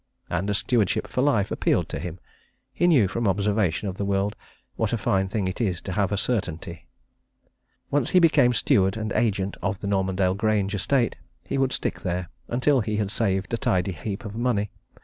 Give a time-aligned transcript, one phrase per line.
[0.31, 2.19] And a stewardship for life appealed to him.
[2.73, 4.35] He knew, from observation of the world,
[4.75, 6.87] what a fine thing it is to have a certainty.
[7.91, 12.29] Once he became steward and agent of the Normandale Grange estate, he would stick there,
[12.47, 14.71] until he had saved a tidy heap of money.